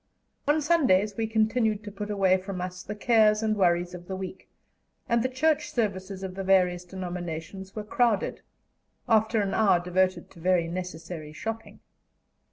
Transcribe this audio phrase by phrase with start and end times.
[0.47, 4.15] On Sundays we continued to put away from us the cares and worries of the
[4.15, 4.49] week,
[5.07, 8.41] and the Church services of the various denominations were crowded,
[9.07, 11.81] after an hour devoted to very necessary shopping.